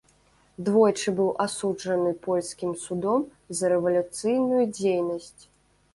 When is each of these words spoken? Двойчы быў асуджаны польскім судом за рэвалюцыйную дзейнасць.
Двойчы 0.67 1.11
быў 1.19 1.27
асуджаны 1.45 2.15
польскім 2.25 2.71
судом 2.85 3.27
за 3.61 3.65
рэвалюцыйную 3.75 4.65
дзейнасць. 4.79 5.41